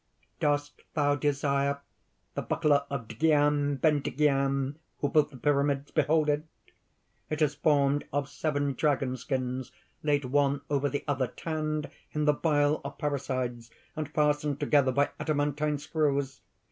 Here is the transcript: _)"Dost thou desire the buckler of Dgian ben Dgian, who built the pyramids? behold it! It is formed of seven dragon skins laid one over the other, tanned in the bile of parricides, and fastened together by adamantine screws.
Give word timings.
_)"Dost 0.39 0.81
thou 0.95 1.13
desire 1.13 1.79
the 2.33 2.41
buckler 2.41 2.85
of 2.89 3.07
Dgian 3.07 3.79
ben 3.79 4.01
Dgian, 4.01 4.77
who 4.97 5.09
built 5.09 5.29
the 5.29 5.37
pyramids? 5.37 5.91
behold 5.91 6.27
it! 6.27 6.43
It 7.29 7.39
is 7.39 7.53
formed 7.53 8.05
of 8.11 8.27
seven 8.27 8.73
dragon 8.73 9.15
skins 9.15 9.71
laid 10.01 10.25
one 10.25 10.61
over 10.71 10.89
the 10.89 11.03
other, 11.07 11.27
tanned 11.27 11.87
in 12.13 12.25
the 12.25 12.33
bile 12.33 12.81
of 12.83 12.97
parricides, 12.97 13.69
and 13.95 14.09
fastened 14.09 14.59
together 14.59 14.91
by 14.91 15.11
adamantine 15.19 15.77
screws. 15.77 16.41